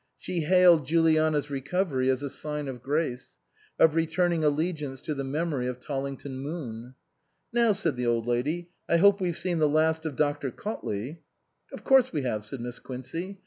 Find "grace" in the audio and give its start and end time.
2.81-3.37